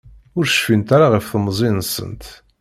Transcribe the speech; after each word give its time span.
Ur 0.37 0.45
cfint 0.49 0.89
ara 0.95 1.07
ɣef 1.13 1.25
temẓi-nsent. 1.31 2.25